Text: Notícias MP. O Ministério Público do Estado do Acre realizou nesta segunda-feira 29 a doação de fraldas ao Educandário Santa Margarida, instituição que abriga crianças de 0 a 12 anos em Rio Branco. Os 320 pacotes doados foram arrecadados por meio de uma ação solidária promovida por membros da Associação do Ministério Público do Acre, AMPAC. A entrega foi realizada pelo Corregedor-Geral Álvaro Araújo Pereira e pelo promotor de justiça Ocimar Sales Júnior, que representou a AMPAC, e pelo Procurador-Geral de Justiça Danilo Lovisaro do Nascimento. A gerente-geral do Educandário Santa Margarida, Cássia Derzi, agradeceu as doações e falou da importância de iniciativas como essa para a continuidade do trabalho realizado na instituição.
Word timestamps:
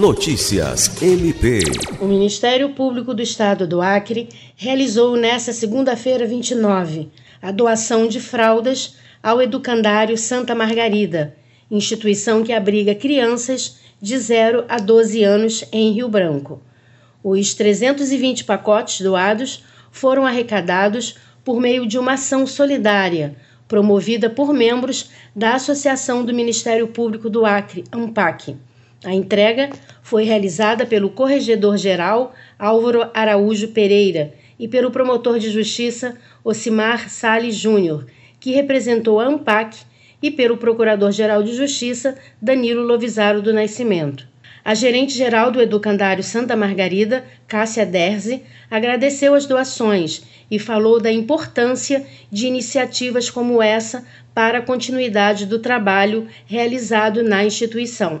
Notícias 0.00 1.02
MP. 1.02 1.60
O 2.00 2.06
Ministério 2.06 2.70
Público 2.70 3.12
do 3.12 3.20
Estado 3.20 3.66
do 3.66 3.82
Acre 3.82 4.30
realizou 4.56 5.14
nesta 5.14 5.52
segunda-feira 5.52 6.26
29 6.26 7.10
a 7.42 7.52
doação 7.52 8.08
de 8.08 8.18
fraldas 8.18 8.96
ao 9.22 9.42
Educandário 9.42 10.16
Santa 10.16 10.54
Margarida, 10.54 11.36
instituição 11.70 12.42
que 12.42 12.50
abriga 12.50 12.94
crianças 12.94 13.76
de 14.00 14.18
0 14.18 14.64
a 14.70 14.78
12 14.78 15.22
anos 15.22 15.64
em 15.70 15.92
Rio 15.92 16.08
Branco. 16.08 16.62
Os 17.22 17.52
320 17.52 18.44
pacotes 18.44 19.02
doados 19.02 19.62
foram 19.92 20.24
arrecadados 20.24 21.16
por 21.44 21.60
meio 21.60 21.86
de 21.86 21.98
uma 21.98 22.14
ação 22.14 22.46
solidária 22.46 23.36
promovida 23.68 24.30
por 24.30 24.54
membros 24.54 25.10
da 25.36 25.56
Associação 25.56 26.24
do 26.24 26.32
Ministério 26.32 26.88
Público 26.88 27.28
do 27.28 27.44
Acre, 27.44 27.84
AMPAC. 27.92 28.56
A 29.02 29.14
entrega 29.14 29.70
foi 30.02 30.24
realizada 30.24 30.84
pelo 30.84 31.08
Corregedor-Geral 31.08 32.34
Álvaro 32.58 33.08
Araújo 33.14 33.68
Pereira 33.68 34.34
e 34.58 34.68
pelo 34.68 34.90
promotor 34.90 35.38
de 35.38 35.48
justiça 35.50 36.18
Ocimar 36.44 37.08
Sales 37.08 37.54
Júnior, 37.54 38.06
que 38.38 38.52
representou 38.52 39.18
a 39.18 39.24
AMPAC, 39.24 39.78
e 40.22 40.30
pelo 40.30 40.58
Procurador-Geral 40.58 41.42
de 41.42 41.54
Justiça 41.54 42.14
Danilo 42.42 42.82
Lovisaro 42.82 43.40
do 43.40 43.54
Nascimento. 43.54 44.28
A 44.62 44.74
gerente-geral 44.74 45.50
do 45.50 45.62
Educandário 45.62 46.22
Santa 46.22 46.54
Margarida, 46.54 47.24
Cássia 47.48 47.86
Derzi, 47.86 48.42
agradeceu 48.70 49.34
as 49.34 49.46
doações 49.46 50.22
e 50.50 50.58
falou 50.58 51.00
da 51.00 51.10
importância 51.10 52.04
de 52.30 52.46
iniciativas 52.46 53.30
como 53.30 53.62
essa 53.62 54.06
para 54.34 54.58
a 54.58 54.62
continuidade 54.62 55.46
do 55.46 55.58
trabalho 55.58 56.28
realizado 56.44 57.22
na 57.22 57.42
instituição. 57.42 58.20